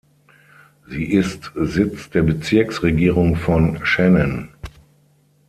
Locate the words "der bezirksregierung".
2.09-3.35